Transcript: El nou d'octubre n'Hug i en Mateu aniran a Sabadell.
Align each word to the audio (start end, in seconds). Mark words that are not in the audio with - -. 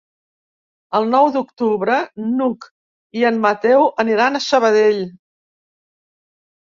El 0.99 1.03
nou 1.15 1.27
d'octubre 1.35 1.99
n'Hug 2.29 2.67
i 3.21 3.27
en 3.31 3.39
Mateu 3.47 3.85
aniran 4.05 4.41
a 4.41 4.45
Sabadell. 4.47 5.03